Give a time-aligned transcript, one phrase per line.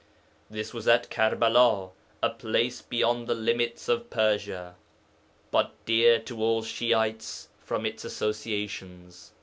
[0.49, 1.91] This was at Karbala,
[2.23, 4.73] a place beyond the limits of Persia,
[5.51, 9.33] but dear to all Shi'ites from its associations.